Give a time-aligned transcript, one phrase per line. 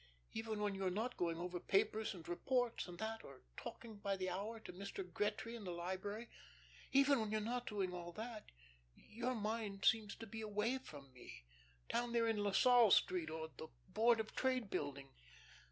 [0.31, 4.17] Even when you are not going over papers and reports and that, or talking by
[4.17, 5.07] the hour to Mr.
[5.07, 6.27] Gretry in the library
[6.91, 8.45] even when you are not doing all that,
[8.95, 11.45] your mind seems to be away from me
[11.87, 15.09] down there in La Salle Street or the Board of Trade Building.